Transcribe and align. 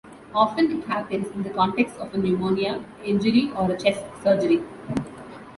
Often 0.33 0.71
it 0.81 0.85
happens 0.87 1.27
in 1.27 1.43
the 1.43 1.51
context 1.51 1.95
of 1.99 2.11
a 2.15 2.17
pneumonia, 2.17 2.83
injury, 3.03 3.51
or 3.55 3.75
chest 3.77 4.03
surgery. 4.23 4.63